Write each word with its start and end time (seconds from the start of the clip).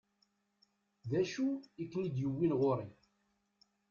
D 1.09 1.11
acu 1.21 1.47
i 1.81 1.83
ken-id-yewwin 1.91 2.55
ɣur-i? 2.59 2.87